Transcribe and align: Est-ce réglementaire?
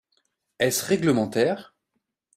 Est-ce 0.57 0.83
réglementaire? 0.83 1.75